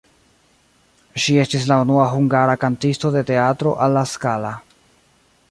[1.23, 4.57] Ŝi estis la unua hungara kantisto de Teatro alla Scala.